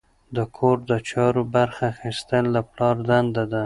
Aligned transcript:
د 0.35 0.37
کور 0.57 0.77
د 0.91 0.93
چارو 1.09 1.41
برخه 1.55 1.83
اخیستل 1.93 2.45
د 2.55 2.57
پلار 2.71 2.95
دنده 3.09 3.43
ده. 3.51 3.59